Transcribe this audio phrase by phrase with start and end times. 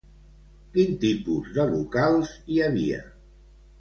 [0.77, 3.03] Quin tipus de locals hi havia?